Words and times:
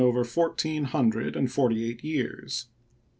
59 0.01 0.09
over 0.15 0.23
fourteen 0.27 0.83
hundred 0.85 1.35
and 1.35 1.51
forty 1.51 1.87
eight 1.87 2.03
years. 2.03 2.65